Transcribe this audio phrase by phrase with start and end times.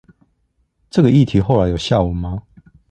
[0.89, 2.41] 這個議題後來有下文嗎？